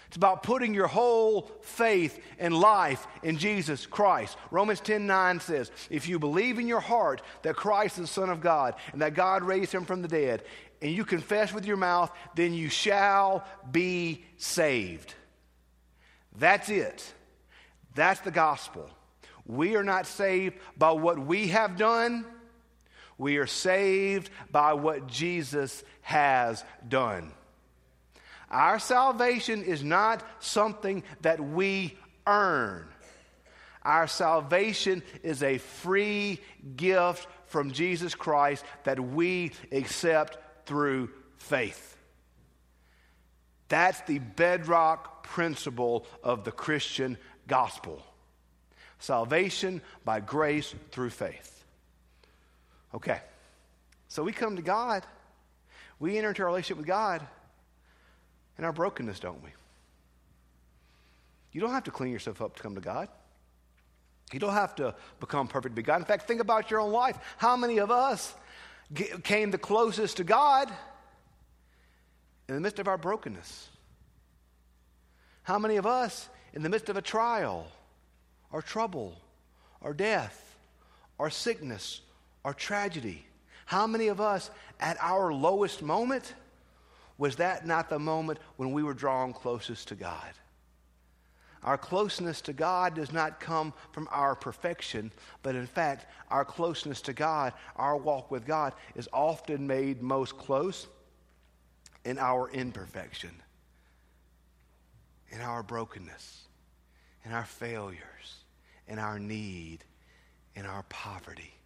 It's 0.06 0.16
about 0.16 0.44
putting 0.44 0.76
your 0.76 0.86
whole 0.86 1.50
faith 1.64 2.24
and 2.38 2.54
life 2.54 3.08
in 3.24 3.40
Jesus 3.40 3.88
Christ. 3.88 4.38
Romans 4.52 4.82
10 4.82 5.08
9 5.08 5.40
says, 5.40 5.72
If 5.90 6.08
you 6.08 6.20
believe 6.20 6.60
in 6.60 6.68
your 6.68 6.80
heart 6.80 7.24
that 7.42 7.56
Christ 7.56 7.98
is 7.98 8.02
the 8.02 8.08
Son 8.08 8.30
of 8.30 8.40
God 8.40 8.76
and 8.94 9.02
that 9.02 9.16
God 9.16 9.42
raised 9.42 9.74
him 9.74 9.84
from 9.84 10.04
the 10.04 10.08
dead, 10.08 10.44
and 10.80 10.92
you 10.92 11.04
confess 11.04 11.52
with 11.52 11.66
your 11.66 11.78
mouth, 11.78 12.12
then 12.36 12.54
you 12.54 12.70
shall 12.70 13.46
be 13.72 14.24
saved. 14.38 15.16
That's 16.38 16.70
it. 16.70 17.04
That's 17.96 18.20
the 18.20 18.30
gospel. 18.30 18.92
We 19.48 19.76
are 19.76 19.84
not 19.84 20.06
saved 20.06 20.56
by 20.78 20.92
what 20.92 21.18
we 21.18 21.48
have 21.48 21.78
done. 21.78 22.28
We 23.18 23.38
are 23.38 23.48
saved 23.48 24.30
by 24.52 24.74
what 24.74 25.08
Jesus 25.08 25.84
has 26.02 26.64
done. 26.88 27.32
Our 28.50 28.80
salvation 28.80 29.64
is 29.64 29.84
not 29.84 30.24
something 30.40 31.04
that 31.22 31.40
we 31.40 31.98
earn. 32.26 32.88
Our 33.84 34.08
salvation 34.08 35.04
is 35.24 35.44
a 35.44 35.58
free 35.58 36.40
gift 36.76 37.28
from 37.48 37.72
Jesus 37.72 38.16
Christ 38.16 38.64
that 38.84 39.00
we 39.00 39.52
accept 39.72 40.38
through 40.66 41.10
faith. 41.38 41.98
That's 43.70 44.00
the 44.02 44.20
bedrock 44.20 45.24
principle 45.24 46.06
of 46.24 46.44
the 46.44 46.52
Christian 46.52 47.18
gospel 47.48 48.04
salvation 49.00 49.82
by 50.06 50.20
grace 50.20 50.74
through 50.92 51.12
faith. 51.12 51.57
Okay. 52.94 53.20
So 54.08 54.24
we 54.24 54.32
come 54.32 54.56
to 54.56 54.62
God. 54.62 55.04
We 56.00 56.18
enter 56.18 56.30
into 56.30 56.44
a 56.44 56.46
relationship 56.46 56.78
with 56.78 56.88
God 56.88 57.26
in 58.58 58.64
our 58.64 58.72
brokenness, 58.72 59.20
don't 59.20 59.44
we? 59.44 59.50
You 61.52 61.62
don't 61.62 61.72
have 61.72 61.86
to 61.86 61.92
clean 61.92 62.12
yourself 62.12 62.42
up 62.42 62.56
to 62.56 62.64
come 62.64 62.76
to 62.76 62.82
God. 62.82 63.10
You 64.32 64.40
don't 64.40 64.54
have 64.54 64.76
to 64.76 64.94
become 65.20 65.48
perfect 65.48 65.76
to 65.76 65.82
be 65.82 65.86
God. 65.86 65.98
In 65.98 66.06
fact, 66.06 66.28
think 66.28 66.42
about 66.42 66.70
your 66.70 66.82
own 66.82 66.92
life. 66.92 67.18
How 67.38 67.56
many 67.56 67.78
of 67.78 67.92
us 67.92 68.36
came 69.24 69.52
the 69.52 69.58
closest 69.58 70.18
to 70.18 70.24
God 70.24 70.70
in 72.50 72.56
the 72.56 72.62
midst 72.62 72.80
of 72.80 72.88
our 72.88 72.98
brokenness? 72.98 73.70
How 75.44 75.58
many 75.58 75.78
of 75.78 75.86
us, 75.86 76.28
in 76.54 76.62
the 76.62 76.70
midst 76.70 76.90
of 76.90 76.98
a 76.98 77.02
trial, 77.02 77.68
or 78.52 78.62
trouble, 78.62 79.16
or 79.82 79.94
death, 79.94 80.58
or 81.18 81.30
sickness, 81.30 82.02
or 82.48 82.54
tragedy. 82.54 83.26
How 83.66 83.86
many 83.86 84.08
of 84.08 84.22
us, 84.22 84.52
at 84.80 84.96
our 85.02 85.34
lowest 85.34 85.82
moment, 85.84 86.34
was 87.18 87.36
that 87.36 87.68
not 87.68 87.90
the 87.90 88.00
moment 88.00 88.40
when 88.56 88.72
we 88.72 88.84
were 88.84 88.94
drawn 88.94 89.34
closest 89.34 89.90
to 89.90 89.96
God? 89.96 90.32
Our 91.62 91.78
closeness 91.78 92.40
to 92.44 92.54
God 92.54 92.96
does 92.96 93.12
not 93.12 93.42
come 93.42 93.74
from 93.92 94.08
our 94.12 94.34
perfection, 94.34 95.12
but 95.44 95.56
in 95.56 95.68
fact, 95.68 96.06
our 96.30 96.46
closeness 96.46 97.02
to 97.02 97.12
God, 97.12 97.52
our 97.76 97.98
walk 97.98 98.32
with 98.32 98.46
God, 98.46 98.72
is 98.96 99.10
often 99.12 99.68
made 99.68 100.02
most 100.02 100.38
close 100.38 100.88
in 102.06 102.18
our 102.18 102.50
imperfection, 102.52 103.42
in 105.32 105.42
our 105.42 105.64
brokenness, 105.64 106.44
in 107.26 107.34
our 107.34 107.44
failures, 107.44 108.36
in 108.88 109.00
our 109.00 109.20
need, 109.20 109.84
in 110.56 110.66
our 110.66 110.84
poverty. 110.84 111.57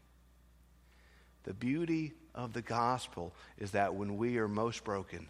The 1.43 1.53
beauty 1.53 2.13
of 2.35 2.53
the 2.53 2.61
gospel 2.61 3.33
is 3.57 3.71
that 3.71 3.95
when 3.95 4.17
we 4.17 4.37
are 4.37 4.47
most 4.47 4.83
broken, 4.83 5.27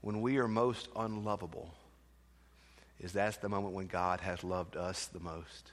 when 0.00 0.20
we 0.20 0.38
are 0.38 0.48
most 0.48 0.88
unlovable, 0.94 1.74
is 3.00 3.12
that's 3.12 3.38
the 3.38 3.48
moment 3.48 3.74
when 3.74 3.86
God 3.86 4.20
has 4.20 4.44
loved 4.44 4.76
us 4.76 5.06
the 5.06 5.20
most. 5.20 5.72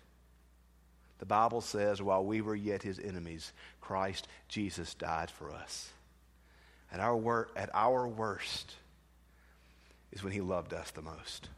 The 1.19 1.25
Bible 1.25 1.61
says, 1.61 2.01
while 2.01 2.25
we 2.25 2.41
were 2.41 2.55
yet 2.55 2.83
his 2.83 2.99
enemies, 2.99 3.53
Christ 3.79 4.27
Jesus 4.49 4.93
died 4.93 5.29
for 5.29 5.51
us. 5.51 5.89
At 6.91 6.99
our, 6.99 7.15
wor- 7.15 7.49
at 7.55 7.69
our 7.73 8.07
worst 8.07 8.75
is 10.11 10.23
when 10.23 10.33
he 10.33 10.41
loved 10.41 10.73
us 10.73 10.91
the 10.91 11.01
most. 11.01 11.49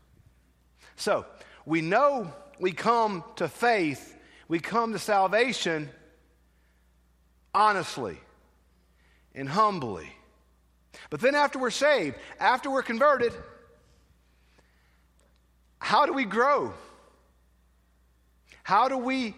So, 0.96 1.26
we 1.66 1.82
know 1.82 2.32
we 2.60 2.72
come 2.72 3.24
to 3.38 3.48
faith, 3.48 4.16
we 4.48 4.60
come 4.60 4.94
to 4.94 5.00
salvation 5.00 5.90
honestly 7.56 8.20
and 9.34 9.48
humbly. 9.48 10.08
But 11.10 11.22
then, 11.22 11.36
after 11.36 11.58
we're 11.58 11.72
saved, 11.72 12.18
after 12.40 12.70
we're 12.70 12.84
converted, 12.84 13.34
how 15.80 16.06
do 16.06 16.14
we 16.14 16.26
grow? 16.26 16.74
How 18.64 18.88
do 18.88 18.98
we 18.98 19.36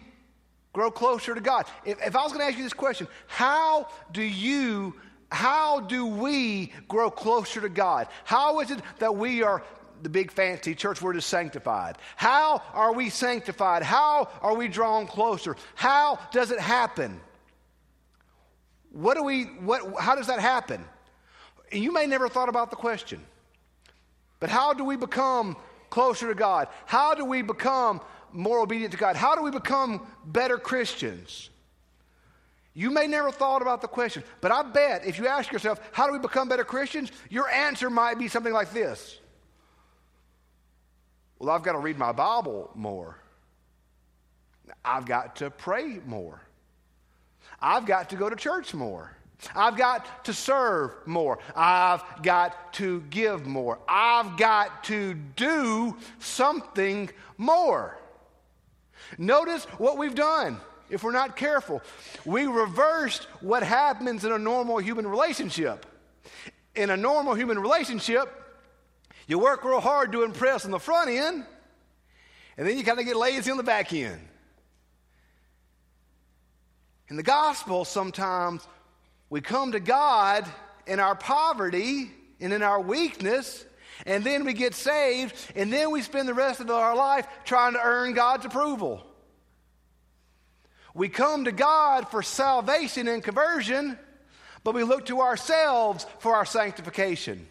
grow 0.72 0.90
closer 0.90 1.34
to 1.34 1.40
God? 1.40 1.66
If, 1.84 2.04
if 2.04 2.16
I 2.16 2.22
was 2.22 2.32
going 2.32 2.44
to 2.44 2.46
ask 2.46 2.56
you 2.56 2.64
this 2.64 2.72
question, 2.72 3.06
how 3.26 3.88
do 4.12 4.22
you, 4.22 4.94
how 5.30 5.80
do 5.80 6.06
we 6.06 6.72
grow 6.88 7.10
closer 7.10 7.60
to 7.60 7.68
God? 7.68 8.08
How 8.24 8.60
is 8.60 8.70
it 8.70 8.80
that 8.98 9.16
we 9.16 9.42
are 9.42 9.62
the 10.02 10.08
big 10.08 10.30
fancy 10.30 10.76
church 10.76 11.02
word 11.02 11.16
is 11.16 11.24
sanctified. 11.24 11.98
How 12.14 12.62
are 12.72 12.92
we 12.92 13.10
sanctified? 13.10 13.82
How 13.82 14.28
are 14.42 14.54
we 14.54 14.68
drawn 14.68 15.08
closer? 15.08 15.56
How 15.74 16.20
does 16.30 16.52
it 16.52 16.60
happen? 16.60 17.20
What 18.92 19.16
do 19.16 19.22
we, 19.22 19.44
what, 19.44 20.00
how 20.00 20.14
does 20.14 20.28
that 20.28 20.40
happen? 20.40 20.84
You 21.70 21.92
may 21.92 22.06
never 22.06 22.28
thought 22.28 22.48
about 22.48 22.70
the 22.70 22.76
question, 22.76 23.20
but 24.40 24.48
how 24.48 24.72
do 24.72 24.84
we 24.84 24.96
become 24.96 25.56
closer 25.90 26.28
to 26.28 26.34
God? 26.34 26.68
How 26.86 27.14
do 27.14 27.24
we 27.24 27.42
become 27.42 28.00
more 28.32 28.60
obedient 28.60 28.92
to 28.92 28.98
God? 28.98 29.16
How 29.16 29.34
do 29.34 29.42
we 29.42 29.50
become 29.50 30.06
better 30.24 30.58
Christians? 30.58 31.50
You 32.74 32.90
may 32.90 33.06
never 33.06 33.30
thought 33.30 33.60
about 33.60 33.80
the 33.82 33.88
question, 33.88 34.22
but 34.40 34.52
I 34.52 34.62
bet 34.62 35.04
if 35.04 35.18
you 35.18 35.26
ask 35.26 35.50
yourself, 35.50 35.80
how 35.92 36.06
do 36.06 36.12
we 36.12 36.18
become 36.18 36.48
better 36.48 36.64
Christians? 36.64 37.10
Your 37.28 37.48
answer 37.50 37.90
might 37.90 38.18
be 38.18 38.28
something 38.28 38.52
like 38.52 38.72
this. 38.72 39.18
Well, 41.38 41.50
I've 41.50 41.62
got 41.62 41.72
to 41.72 41.78
read 41.78 41.98
my 41.98 42.12
Bible 42.12 42.70
more. 42.74 43.18
I've 44.84 45.06
got 45.06 45.36
to 45.36 45.50
pray 45.50 46.00
more. 46.06 46.40
I've 47.60 47.86
got 47.86 48.10
to 48.10 48.16
go 48.16 48.30
to 48.30 48.36
church 48.36 48.74
more. 48.74 49.12
I've 49.54 49.76
got 49.76 50.24
to 50.24 50.32
serve 50.32 50.92
more. 51.06 51.38
I've 51.54 52.02
got 52.22 52.72
to 52.74 53.00
give 53.02 53.46
more. 53.46 53.78
I've 53.88 54.36
got 54.36 54.84
to 54.84 55.14
do 55.14 55.96
something 56.18 57.10
more. 57.36 57.96
Notice 59.16 59.64
what 59.78 59.96
we've 59.96 60.14
done 60.14 60.58
if 60.90 61.02
we're 61.02 61.12
not 61.12 61.36
careful. 61.36 61.82
We 62.24 62.46
reversed 62.46 63.24
what 63.40 63.62
happens 63.62 64.24
in 64.24 64.32
a 64.32 64.38
normal 64.38 64.78
human 64.78 65.06
relationship. 65.06 65.86
In 66.74 66.90
a 66.90 66.96
normal 66.96 67.34
human 67.34 67.58
relationship, 67.58 68.32
you 69.26 69.38
work 69.38 69.64
real 69.64 69.80
hard 69.80 70.12
to 70.12 70.22
impress 70.22 70.64
on 70.64 70.70
the 70.70 70.78
front 70.78 71.10
end, 71.10 71.44
and 72.56 72.66
then 72.66 72.76
you 72.76 72.84
kind 72.84 72.98
of 72.98 73.04
get 73.04 73.16
lazy 73.16 73.50
on 73.50 73.56
the 73.56 73.62
back 73.62 73.92
end. 73.92 74.20
In 77.10 77.16
the 77.16 77.22
gospel, 77.22 77.84
sometimes 77.84 78.66
we 79.30 79.40
come 79.40 79.72
to 79.72 79.80
God 79.80 80.46
in 80.86 81.00
our 81.00 81.14
poverty 81.14 82.10
and 82.40 82.52
in 82.52 82.62
our 82.62 82.80
weakness, 82.80 83.64
and 84.06 84.22
then 84.24 84.44
we 84.44 84.52
get 84.52 84.74
saved, 84.74 85.34
and 85.56 85.72
then 85.72 85.90
we 85.90 86.02
spend 86.02 86.28
the 86.28 86.34
rest 86.34 86.60
of 86.60 86.70
our 86.70 86.94
life 86.94 87.26
trying 87.44 87.72
to 87.72 87.80
earn 87.82 88.12
God's 88.12 88.44
approval. 88.44 89.04
We 90.94 91.08
come 91.08 91.44
to 91.44 91.52
God 91.52 92.08
for 92.08 92.22
salvation 92.22 93.08
and 93.08 93.22
conversion, 93.22 93.98
but 94.62 94.74
we 94.74 94.84
look 94.84 95.06
to 95.06 95.20
ourselves 95.20 96.06
for 96.18 96.36
our 96.36 96.44
sanctification. 96.44 97.48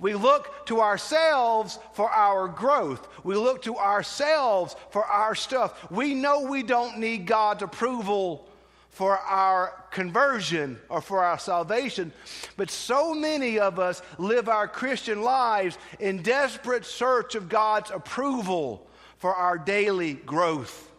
We 0.00 0.14
look 0.14 0.66
to 0.66 0.80
ourselves 0.80 1.78
for 1.92 2.08
our 2.10 2.46
growth. 2.46 3.06
We 3.24 3.34
look 3.34 3.62
to 3.62 3.76
ourselves 3.76 4.76
for 4.90 5.04
our 5.04 5.34
stuff. 5.34 5.90
We 5.90 6.14
know 6.14 6.42
we 6.42 6.62
don't 6.62 6.98
need 6.98 7.26
God's 7.26 7.64
approval 7.64 8.48
for 8.90 9.18
our 9.18 9.74
conversion 9.90 10.78
or 10.88 11.00
for 11.00 11.24
our 11.24 11.38
salvation. 11.38 12.12
But 12.56 12.70
so 12.70 13.12
many 13.12 13.58
of 13.58 13.78
us 13.78 14.02
live 14.18 14.48
our 14.48 14.68
Christian 14.68 15.22
lives 15.22 15.78
in 15.98 16.22
desperate 16.22 16.84
search 16.84 17.34
of 17.34 17.48
God's 17.48 17.90
approval 17.90 18.86
for 19.18 19.34
our 19.34 19.58
daily 19.58 20.14
growth. 20.14 20.90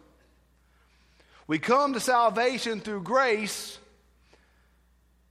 We 1.46 1.58
come 1.58 1.94
to 1.94 2.00
salvation 2.00 2.80
through 2.80 3.02
grace, 3.02 3.78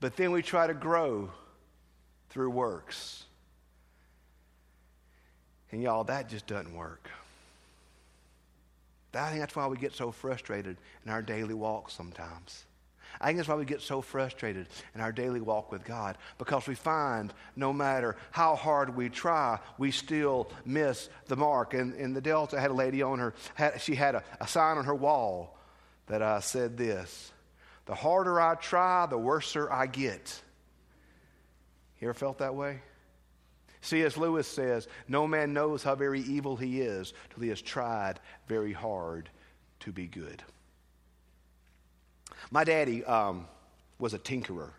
but 0.00 0.16
then 0.16 0.32
we 0.32 0.42
try 0.42 0.66
to 0.66 0.74
grow 0.74 1.30
through 2.30 2.50
works. 2.50 3.24
And 5.72 5.82
y'all, 5.82 6.04
that 6.04 6.28
just 6.28 6.46
doesn't 6.46 6.74
work. 6.74 7.08
I 9.14 9.28
think 9.28 9.40
that's 9.40 9.56
why 9.56 9.66
we 9.66 9.76
get 9.76 9.92
so 9.92 10.12
frustrated 10.12 10.76
in 11.04 11.10
our 11.10 11.22
daily 11.22 11.54
walk 11.54 11.90
sometimes. 11.90 12.64
I 13.20 13.26
think 13.26 13.38
that's 13.38 13.48
why 13.48 13.56
we 13.56 13.64
get 13.64 13.80
so 13.80 14.00
frustrated 14.00 14.66
in 14.94 15.00
our 15.00 15.12
daily 15.12 15.40
walk 15.40 15.72
with 15.72 15.84
God 15.84 16.16
because 16.38 16.66
we 16.66 16.74
find 16.74 17.34
no 17.56 17.72
matter 17.72 18.16
how 18.30 18.54
hard 18.54 18.96
we 18.96 19.08
try, 19.08 19.58
we 19.78 19.90
still 19.90 20.50
miss 20.64 21.08
the 21.26 21.36
mark. 21.36 21.74
And 21.74 21.94
in 21.96 22.14
the 22.14 22.20
Delta, 22.20 22.56
I 22.56 22.60
had 22.60 22.70
a 22.70 22.74
lady 22.74 23.02
on 23.02 23.18
her, 23.18 23.34
had, 23.54 23.80
she 23.80 23.94
had 23.94 24.14
a, 24.14 24.24
a 24.40 24.46
sign 24.46 24.78
on 24.78 24.84
her 24.84 24.94
wall 24.94 25.58
that 26.06 26.22
uh, 26.22 26.40
said 26.40 26.76
this 26.76 27.32
The 27.86 27.94
harder 27.94 28.40
I 28.40 28.54
try, 28.54 29.06
the 29.06 29.18
worser 29.18 29.70
I 29.70 29.86
get. 29.86 30.40
You 32.00 32.08
ever 32.08 32.14
felt 32.14 32.38
that 32.38 32.54
way? 32.54 32.80
C.S. 33.82 34.16
Lewis 34.16 34.46
says, 34.46 34.88
No 35.08 35.26
man 35.26 35.52
knows 35.52 35.82
how 35.82 35.94
very 35.94 36.20
evil 36.20 36.56
he 36.56 36.80
is 36.80 37.12
till 37.30 37.42
he 37.42 37.48
has 37.48 37.62
tried 37.62 38.20
very 38.46 38.72
hard 38.72 39.30
to 39.80 39.92
be 39.92 40.06
good. 40.06 40.42
My 42.50 42.64
daddy 42.64 43.04
um, 43.04 43.46
was 43.98 44.14
a 44.14 44.18
tinkerer. 44.18 44.70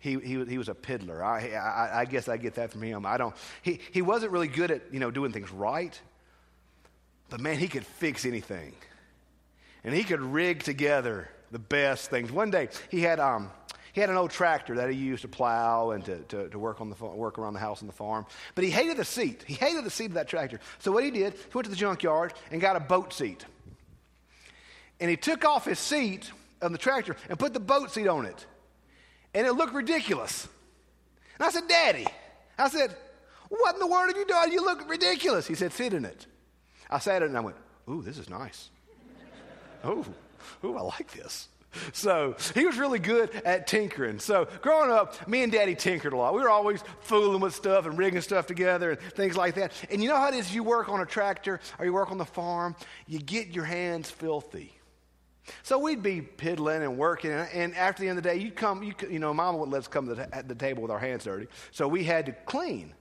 He, 0.00 0.14
he, 0.20 0.44
he 0.44 0.58
was 0.58 0.68
a 0.68 0.74
piddler. 0.74 1.22
I, 1.22 1.54
I, 1.56 2.00
I, 2.00 2.04
guess 2.04 2.28
I 2.28 2.36
get 2.36 2.54
that 2.54 2.70
from 2.70 2.82
him. 2.82 3.04
I 3.04 3.16
don't, 3.16 3.34
he, 3.62 3.80
he 3.92 4.00
wasn't 4.00 4.30
really 4.30 4.46
good 4.46 4.70
at, 4.70 4.82
you 4.92 5.00
know, 5.00 5.10
doing 5.10 5.32
things 5.32 5.50
right, 5.50 6.00
but 7.30 7.40
man, 7.40 7.58
he 7.58 7.66
could 7.66 7.84
fix 7.84 8.24
anything. 8.24 8.74
And 9.82 9.92
he 9.92 10.04
could 10.04 10.20
rig 10.20 10.62
together 10.62 11.28
the 11.50 11.58
best 11.58 12.10
things. 12.10 12.30
One 12.30 12.50
day, 12.50 12.68
he 12.90 13.00
had, 13.00 13.18
um, 13.18 13.50
he 13.98 14.00
had 14.00 14.10
an 14.10 14.16
old 14.16 14.30
tractor 14.30 14.76
that 14.76 14.88
he 14.90 14.96
used 14.96 15.22
to 15.22 15.28
plow 15.28 15.90
and 15.90 16.04
to, 16.04 16.18
to, 16.28 16.48
to 16.50 16.56
work, 16.56 16.80
on 16.80 16.88
the, 16.88 17.04
work 17.04 17.36
around 17.36 17.54
the 17.54 17.58
house 17.58 17.80
and 17.80 17.88
the 17.88 17.92
farm. 17.92 18.26
But 18.54 18.62
he 18.62 18.70
hated 18.70 18.96
the 18.96 19.04
seat. 19.04 19.42
He 19.44 19.54
hated 19.54 19.82
the 19.82 19.90
seat 19.90 20.04
of 20.04 20.14
that 20.14 20.28
tractor. 20.28 20.60
So 20.78 20.92
what 20.92 21.02
he 21.02 21.10
did, 21.10 21.32
he 21.32 21.50
went 21.52 21.64
to 21.64 21.70
the 21.70 21.76
junkyard 21.76 22.32
and 22.52 22.60
got 22.60 22.76
a 22.76 22.80
boat 22.80 23.12
seat. 23.12 23.44
And 25.00 25.10
he 25.10 25.16
took 25.16 25.44
off 25.44 25.64
his 25.64 25.80
seat 25.80 26.30
on 26.62 26.70
the 26.70 26.78
tractor 26.78 27.16
and 27.28 27.36
put 27.40 27.54
the 27.54 27.58
boat 27.58 27.90
seat 27.90 28.06
on 28.06 28.24
it. 28.24 28.46
And 29.34 29.48
it 29.48 29.54
looked 29.54 29.74
ridiculous. 29.74 30.46
And 31.36 31.48
I 31.48 31.50
said, 31.50 31.66
Daddy, 31.66 32.06
I 32.56 32.68
said, 32.68 32.94
what 33.48 33.74
in 33.74 33.80
the 33.80 33.88
world 33.88 34.10
have 34.10 34.16
you 34.16 34.26
done? 34.26 34.52
You 34.52 34.64
look 34.64 34.88
ridiculous. 34.88 35.48
He 35.48 35.56
said, 35.56 35.72
sit 35.72 35.92
in 35.92 36.04
it. 36.04 36.24
I 36.88 37.00
sat 37.00 37.16
in 37.16 37.22
it 37.24 37.26
and 37.30 37.36
I 37.36 37.40
went, 37.40 37.56
ooh, 37.90 38.02
this 38.02 38.16
is 38.16 38.30
nice. 38.30 38.70
ooh, 39.84 40.04
ooh, 40.62 40.76
I 40.76 40.82
like 40.82 41.10
this. 41.10 41.48
So 41.92 42.36
he 42.54 42.66
was 42.66 42.78
really 42.78 42.98
good 42.98 43.30
at 43.44 43.66
tinkering. 43.66 44.18
So 44.18 44.48
growing 44.62 44.90
up, 44.90 45.28
me 45.28 45.42
and 45.42 45.52
Daddy 45.52 45.74
tinkered 45.74 46.12
a 46.12 46.16
lot. 46.16 46.34
We 46.34 46.40
were 46.40 46.50
always 46.50 46.82
fooling 47.00 47.40
with 47.40 47.54
stuff 47.54 47.86
and 47.86 47.98
rigging 47.98 48.20
stuff 48.20 48.46
together 48.46 48.92
and 48.92 49.00
things 49.00 49.36
like 49.36 49.54
that. 49.56 49.72
And 49.90 50.02
you 50.02 50.08
know 50.08 50.16
how 50.16 50.28
it 50.28 50.34
is? 50.34 50.54
You 50.54 50.62
work 50.62 50.88
on 50.88 51.00
a 51.00 51.06
tractor 51.06 51.60
or 51.78 51.84
you 51.84 51.92
work 51.92 52.10
on 52.10 52.18
the 52.18 52.24
farm, 52.24 52.76
you 53.06 53.18
get 53.18 53.48
your 53.48 53.64
hands 53.64 54.10
filthy. 54.10 54.78
So 55.62 55.78
we'd 55.78 56.02
be 56.02 56.20
piddling 56.20 56.82
and 56.82 56.98
working, 56.98 57.30
and 57.30 57.74
after 57.74 58.02
the 58.02 58.08
end 58.08 58.18
of 58.18 58.24
the 58.24 58.30
day, 58.30 58.36
you'd 58.36 58.56
come, 58.56 58.82
you, 58.82 58.92
you 59.08 59.18
know, 59.18 59.32
Mama 59.32 59.56
would 59.56 59.70
let 59.70 59.78
us 59.78 59.88
come 59.88 60.06
to 60.08 60.14
the, 60.14 60.44
the 60.46 60.54
table 60.54 60.82
with 60.82 60.90
our 60.90 60.98
hands 60.98 61.24
dirty, 61.24 61.46
so 61.70 61.88
we 61.88 62.04
had 62.04 62.26
to 62.26 62.32
clean. 62.32 62.92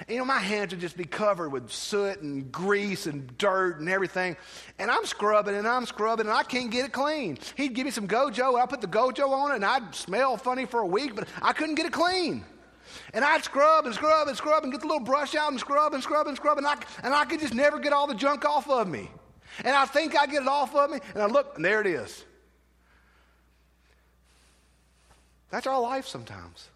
And, 0.00 0.10
you 0.10 0.18
know, 0.18 0.24
my 0.24 0.38
hands 0.38 0.72
would 0.72 0.80
just 0.80 0.96
be 0.96 1.04
covered 1.04 1.50
with 1.50 1.70
soot 1.70 2.20
and 2.20 2.50
grease 2.50 3.06
and 3.06 3.36
dirt 3.38 3.80
and 3.80 3.88
everything. 3.88 4.36
And 4.78 4.90
I'm 4.90 5.04
scrubbing 5.04 5.54
and 5.54 5.66
I'm 5.66 5.86
scrubbing 5.86 6.26
and 6.26 6.34
I 6.34 6.42
can't 6.42 6.70
get 6.70 6.84
it 6.84 6.92
clean. 6.92 7.38
He'd 7.56 7.74
give 7.74 7.84
me 7.84 7.90
some 7.90 8.08
Gojo, 8.08 8.54
and 8.54 8.62
I 8.62 8.66
put 8.66 8.80
the 8.80 8.86
Gojo 8.86 9.30
on 9.30 9.52
it, 9.52 9.56
and 9.56 9.64
I'd 9.64 9.94
smell 9.94 10.36
funny 10.36 10.66
for 10.66 10.80
a 10.80 10.86
week, 10.86 11.14
but 11.14 11.28
I 11.42 11.52
couldn't 11.52 11.74
get 11.76 11.86
it 11.86 11.92
clean. 11.92 12.44
And 13.12 13.24
I'd 13.24 13.44
scrub 13.44 13.86
and 13.86 13.94
scrub 13.94 14.28
and 14.28 14.36
scrub 14.36 14.62
and 14.62 14.72
get 14.72 14.80
the 14.80 14.86
little 14.86 15.04
brush 15.04 15.34
out 15.34 15.50
and 15.50 15.58
scrub 15.58 15.94
and 15.94 16.02
scrub 16.02 16.26
and 16.26 16.36
scrub, 16.36 16.58
and 16.58 16.66
I, 16.66 16.76
and 17.02 17.14
I 17.14 17.24
could 17.24 17.40
just 17.40 17.54
never 17.54 17.78
get 17.78 17.92
all 17.92 18.06
the 18.06 18.14
junk 18.14 18.44
off 18.44 18.68
of 18.68 18.88
me. 18.88 19.10
And 19.64 19.74
I 19.74 19.84
think 19.86 20.16
I 20.16 20.26
get 20.26 20.42
it 20.42 20.48
off 20.48 20.74
of 20.74 20.90
me, 20.90 20.98
and 21.14 21.22
I 21.22 21.26
look, 21.26 21.56
and 21.56 21.64
there 21.64 21.80
it 21.80 21.86
is. 21.86 22.24
That's 25.50 25.66
our 25.66 25.80
life 25.80 26.06
sometimes. 26.06 26.68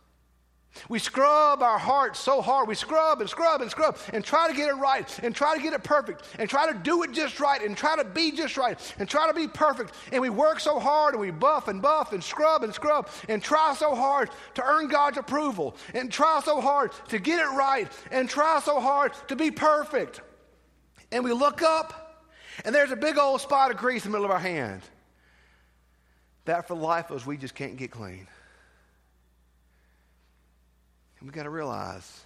We 0.88 0.98
scrub 0.98 1.62
our 1.62 1.78
hearts 1.78 2.18
so 2.18 2.40
hard. 2.40 2.68
We 2.68 2.74
scrub 2.74 3.20
and 3.20 3.28
scrub 3.28 3.60
and 3.60 3.70
scrub 3.70 3.96
and 4.12 4.24
try 4.24 4.48
to 4.48 4.54
get 4.54 4.68
it 4.68 4.74
right 4.74 5.18
and 5.22 5.34
try 5.34 5.56
to 5.56 5.62
get 5.62 5.72
it 5.72 5.82
perfect 5.82 6.22
and 6.38 6.48
try 6.48 6.70
to 6.70 6.78
do 6.78 7.02
it 7.02 7.12
just 7.12 7.40
right 7.40 7.62
and 7.62 7.76
try 7.76 7.96
to 7.96 8.04
be 8.04 8.30
just 8.30 8.56
right 8.56 8.78
and 8.98 9.08
try 9.08 9.26
to 9.26 9.34
be 9.34 9.48
perfect. 9.48 9.94
And 10.12 10.22
we 10.22 10.30
work 10.30 10.60
so 10.60 10.78
hard 10.78 11.14
and 11.14 11.20
we 11.20 11.30
buff 11.30 11.68
and 11.68 11.82
buff 11.82 12.12
and 12.12 12.22
scrub 12.22 12.64
and 12.64 12.74
scrub 12.74 13.08
and 13.28 13.42
try 13.42 13.74
so 13.74 13.94
hard 13.94 14.30
to 14.54 14.64
earn 14.64 14.88
God's 14.88 15.18
approval 15.18 15.76
and 15.94 16.10
try 16.10 16.40
so 16.44 16.60
hard 16.60 16.92
to 17.08 17.18
get 17.18 17.40
it 17.40 17.50
right 17.56 17.90
and 18.10 18.28
try 18.28 18.60
so 18.60 18.80
hard 18.80 19.12
to 19.28 19.36
be 19.36 19.50
perfect. 19.50 20.20
And 21.10 21.24
we 21.24 21.32
look 21.32 21.62
up 21.62 22.08
and 22.64 22.74
there's 22.74 22.90
a 22.90 22.96
big 22.96 23.18
old 23.18 23.40
spot 23.40 23.70
of 23.70 23.76
grease 23.76 24.04
in 24.04 24.12
the 24.12 24.18
middle 24.18 24.26
of 24.26 24.30
our 24.30 24.38
hand. 24.38 24.82
That 26.44 26.66
for 26.66 26.74
life 26.74 27.10
of 27.10 27.16
us, 27.16 27.26
we 27.26 27.36
just 27.36 27.54
can't 27.54 27.76
get 27.76 27.90
clean. 27.90 28.26
And 31.18 31.28
we've 31.28 31.34
got 31.34 31.44
to 31.44 31.50
realize 31.50 32.22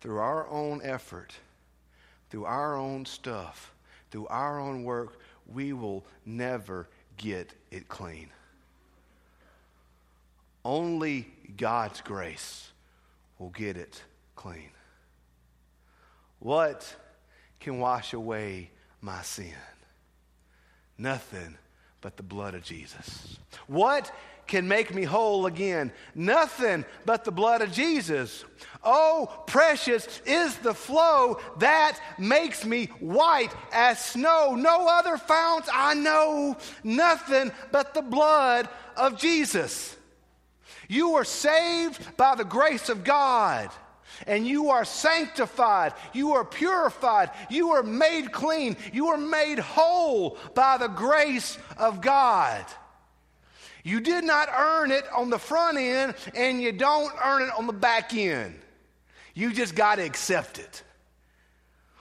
through 0.00 0.18
our 0.18 0.48
own 0.48 0.80
effort, 0.82 1.34
through 2.30 2.44
our 2.44 2.76
own 2.76 3.06
stuff, 3.06 3.72
through 4.10 4.26
our 4.26 4.60
own 4.60 4.84
work, 4.84 5.18
we 5.52 5.72
will 5.72 6.04
never 6.26 6.88
get 7.16 7.52
it 7.70 7.88
clean. 7.88 8.28
Only 10.64 11.28
God's 11.56 12.00
grace 12.00 12.70
will 13.38 13.50
get 13.50 13.76
it 13.76 14.02
clean. 14.34 14.70
What 16.38 16.96
can 17.60 17.78
wash 17.78 18.12
away 18.12 18.70
my 19.00 19.22
sin? 19.22 19.52
Nothing 20.98 21.56
but 22.00 22.16
the 22.16 22.22
blood 22.22 22.54
of 22.54 22.62
Jesus. 22.62 23.38
What 23.66 24.12
can 24.46 24.68
make 24.68 24.94
me 24.94 25.04
whole 25.04 25.46
again. 25.46 25.92
Nothing 26.14 26.84
but 27.04 27.24
the 27.24 27.32
blood 27.32 27.62
of 27.62 27.72
Jesus. 27.72 28.44
Oh, 28.82 29.44
precious 29.46 30.20
is 30.26 30.56
the 30.56 30.74
flow 30.74 31.40
that 31.58 31.98
makes 32.18 32.64
me 32.64 32.86
white 33.00 33.54
as 33.72 34.04
snow. 34.04 34.54
No 34.54 34.86
other 34.88 35.16
fount 35.16 35.64
I 35.72 35.94
know, 35.94 36.56
nothing 36.82 37.50
but 37.72 37.94
the 37.94 38.02
blood 38.02 38.68
of 38.96 39.18
Jesus. 39.18 39.96
You 40.88 41.14
are 41.14 41.24
saved 41.24 42.16
by 42.16 42.34
the 42.34 42.44
grace 42.44 42.88
of 42.88 43.04
God. 43.04 43.70
And 44.26 44.46
you 44.46 44.70
are 44.70 44.84
sanctified. 44.84 45.92
You 46.12 46.34
are 46.34 46.44
purified. 46.44 47.30
You 47.50 47.70
are 47.72 47.82
made 47.82 48.30
clean. 48.30 48.76
You 48.92 49.08
are 49.08 49.18
made 49.18 49.58
whole 49.58 50.38
by 50.54 50.76
the 50.78 50.86
grace 50.88 51.58
of 51.78 52.00
God. 52.00 52.64
You 53.84 54.00
did 54.00 54.24
not 54.24 54.48
earn 54.48 54.90
it 54.90 55.04
on 55.12 55.28
the 55.28 55.38
front 55.38 55.76
end, 55.76 56.14
and 56.34 56.60
you 56.60 56.72
don't 56.72 57.12
earn 57.22 57.42
it 57.42 57.50
on 57.56 57.66
the 57.66 57.72
back 57.72 58.14
end. 58.14 58.58
You 59.34 59.52
just 59.52 59.74
got 59.74 59.96
to 59.96 60.02
accept 60.02 60.58
it. 60.58 60.82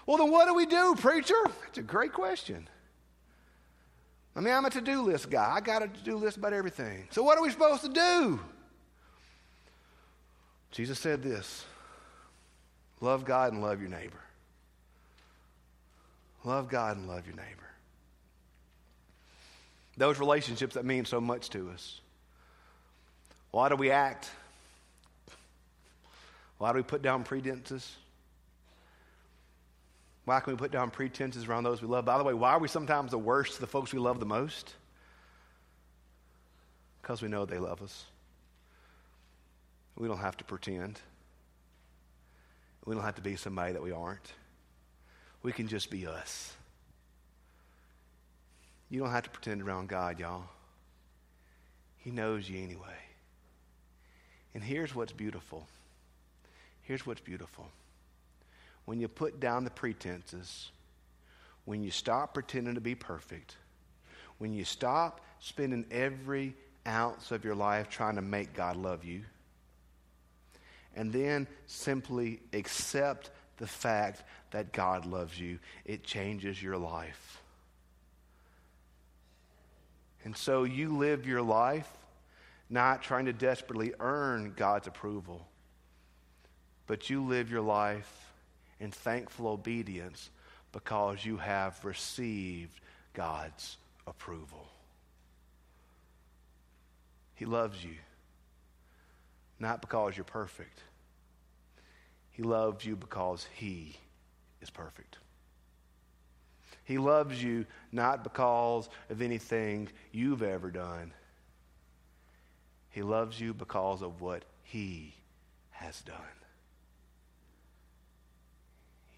Well, 0.05 0.17
then 0.17 0.31
what 0.31 0.47
do 0.47 0.53
we 0.53 0.65
do, 0.65 0.95
preacher? 0.95 1.35
It's 1.67 1.77
a 1.77 1.83
great 1.83 2.13
question. 2.13 2.69
I 4.35 4.39
mean, 4.39 4.53
I'm 4.53 4.65
a 4.65 4.69
to 4.71 4.81
do 4.81 5.01
list 5.01 5.29
guy. 5.29 5.53
I 5.53 5.59
got 5.59 5.83
a 5.83 5.87
to 5.87 6.03
do 6.03 6.15
list 6.15 6.37
about 6.37 6.53
everything. 6.53 7.07
So, 7.11 7.21
what 7.21 7.37
are 7.37 7.43
we 7.43 7.51
supposed 7.51 7.83
to 7.83 7.89
do? 7.89 8.39
Jesus 10.71 10.97
said 10.97 11.21
this 11.21 11.65
love 13.01 13.25
God 13.25 13.51
and 13.51 13.61
love 13.61 13.81
your 13.81 13.89
neighbor. 13.89 14.21
Love 16.45 16.69
God 16.69 16.97
and 16.97 17.07
love 17.07 17.27
your 17.27 17.35
neighbor. 17.35 17.72
Those 19.97 20.19
relationships 20.19 20.75
that 20.75 20.85
mean 20.85 21.05
so 21.05 21.21
much 21.21 21.49
to 21.51 21.69
us. 21.69 22.01
Why 23.51 23.69
do 23.69 23.75
we 23.75 23.91
act? 23.91 24.29
Why 26.57 26.71
do 26.71 26.77
we 26.77 26.83
put 26.83 27.01
down 27.01 27.23
pretenses? 27.23 27.95
Why 30.25 30.39
can 30.39 30.53
we 30.53 30.57
put 30.57 30.71
down 30.71 30.89
pretenses 30.89 31.45
around 31.45 31.65
those 31.65 31.81
we 31.81 31.87
love? 31.87 32.05
By 32.05 32.17
the 32.17 32.23
way, 32.23 32.33
why 32.33 32.51
are 32.51 32.59
we 32.59 32.67
sometimes 32.67 33.11
the 33.11 33.17
worst 33.17 33.55
to 33.55 33.61
the 33.61 33.67
folks 33.67 33.93
we 33.93 33.99
love 33.99 34.19
the 34.19 34.25
most? 34.25 34.73
Because 37.01 37.21
we 37.21 37.27
know 37.27 37.45
they 37.45 37.59
love 37.59 37.81
us. 37.81 38.05
We 39.95 40.07
don't 40.07 40.19
have 40.19 40.37
to 40.37 40.43
pretend. 40.43 40.99
We 42.85 42.95
don't 42.95 43.03
have 43.03 43.15
to 43.15 43.21
be 43.21 43.35
somebody 43.35 43.73
that 43.73 43.83
we 43.83 43.91
aren't. 43.91 44.33
We 45.43 45.51
can 45.51 45.67
just 45.67 45.91
be 45.91 46.07
us. 46.07 46.53
You 48.93 48.99
don't 48.99 49.09
have 49.09 49.23
to 49.23 49.31
pretend 49.31 49.63
around 49.63 49.89
God, 49.89 50.19
y'all. 50.19 50.43
He 51.97 52.11
knows 52.11 52.47
you 52.47 52.61
anyway. 52.61 52.99
And 54.53 54.63
here's 54.63 54.93
what's 54.93 55.11
beautiful. 55.11 55.65
Here's 56.83 57.03
what's 57.03 57.19
beautiful. 57.19 57.67
When 58.85 58.99
you 58.99 59.07
put 59.07 59.39
down 59.39 59.63
the 59.63 59.71
pretenses, 59.71 60.69
when 61.65 61.81
you 61.81 61.89
stop 61.89 62.35
pretending 62.35 62.75
to 62.75 62.81
be 62.81 62.93
perfect, 62.93 63.55
when 64.37 64.53
you 64.53 64.63
stop 64.63 65.21
spending 65.39 65.87
every 65.89 66.53
ounce 66.85 67.31
of 67.31 67.43
your 67.43 67.55
life 67.55 67.89
trying 67.89 68.17
to 68.17 68.21
make 68.21 68.53
God 68.53 68.75
love 68.75 69.03
you, 69.03 69.23
and 70.95 71.11
then 71.11 71.47
simply 71.65 72.41
accept 72.53 73.31
the 73.57 73.65
fact 73.65 74.21
that 74.51 74.71
God 74.71 75.07
loves 75.07 75.39
you, 75.39 75.57
it 75.83 76.03
changes 76.03 76.61
your 76.61 76.77
life. 76.77 77.42
And 80.23 80.35
so 80.35 80.63
you 80.63 80.97
live 80.97 81.27
your 81.27 81.41
life 81.41 81.89
not 82.69 83.03
trying 83.03 83.25
to 83.25 83.33
desperately 83.33 83.93
earn 83.99 84.53
God's 84.55 84.87
approval, 84.87 85.45
but 86.87 87.09
you 87.09 87.23
live 87.23 87.51
your 87.51 87.61
life 87.61 88.31
in 88.79 88.91
thankful 88.91 89.47
obedience 89.47 90.29
because 90.71 91.23
you 91.23 91.37
have 91.37 91.83
received 91.85 92.79
God's 93.13 93.77
approval. 94.07 94.67
He 97.35 97.45
loves 97.45 97.83
you, 97.83 97.95
not 99.59 99.81
because 99.81 100.17
you're 100.17 100.23
perfect. 100.23 100.79
He 102.31 102.43
loves 102.43 102.85
you 102.85 102.95
because 102.95 103.47
He 103.53 103.97
is 104.61 104.69
perfect. 104.69 105.17
He 106.85 106.97
loves 106.97 107.41
you 107.41 107.65
not 107.91 108.23
because 108.23 108.89
of 109.09 109.21
anything 109.21 109.89
you've 110.11 110.43
ever 110.43 110.69
done. 110.69 111.13
He 112.89 113.01
loves 113.01 113.39
you 113.39 113.53
because 113.53 114.01
of 114.01 114.21
what 114.21 114.43
He 114.63 115.15
has 115.71 116.01
done. 116.01 116.15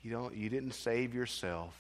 You, 0.04 0.12
don't, 0.12 0.36
you 0.36 0.50
didn't 0.50 0.76
save 0.76 1.16
yourself, 1.16 1.76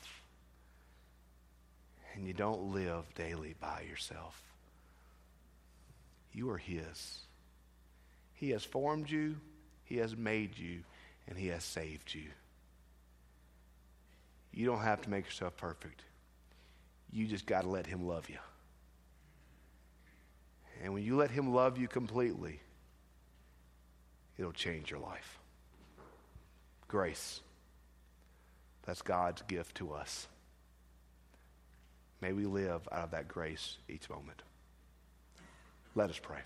and 2.15 2.25
you 2.25 2.33
don't 2.33 2.73
live 2.73 3.03
daily 3.13 3.55
by 3.59 3.85
yourself. 3.87 4.41
You 6.33 6.49
are 6.49 6.57
His. 6.57 7.19
He 8.33 8.49
has 8.49 8.63
formed 8.63 9.09
you, 9.09 9.35
He 9.83 9.97
has 9.97 10.17
made 10.17 10.57
you, 10.57 10.79
and 11.27 11.37
He 11.37 11.47
has 11.47 11.63
saved 11.63 12.13
you. 12.13 12.25
You 14.55 14.65
don't 14.65 14.79
have 14.79 15.01
to 15.01 15.09
make 15.09 15.25
yourself 15.25 15.57
perfect. 15.57 16.01
You 17.11 17.27
just 17.27 17.45
got 17.45 17.61
to 17.63 17.69
let 17.69 17.85
Him 17.85 18.07
love 18.07 18.29
you. 18.29 18.37
And 20.81 20.93
when 20.93 21.03
you 21.03 21.17
let 21.17 21.29
Him 21.29 21.53
love 21.53 21.77
you 21.77 21.89
completely, 21.89 22.61
it'll 24.37 24.53
change 24.53 24.89
your 24.89 25.01
life. 25.01 25.39
Grace. 26.87 27.41
That's 28.85 29.01
God's 29.01 29.41
gift 29.43 29.75
to 29.77 29.91
us. 29.91 30.27
May 32.21 32.31
we 32.31 32.45
live 32.45 32.87
out 32.91 33.03
of 33.05 33.11
that 33.11 33.27
grace 33.27 33.77
each 33.89 34.09
moment. 34.09 34.41
Let 35.95 36.09
us 36.09 36.19
pray. 36.19 36.41